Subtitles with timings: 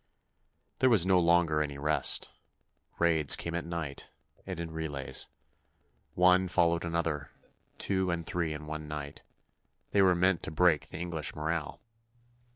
[0.79, 2.31] There was no longer any rest.
[2.97, 4.09] Raids came at night,
[4.47, 5.27] and in relays.
[6.15, 9.21] One followed another—two and three in one night.
[9.91, 11.81] They were meant to break the English morale.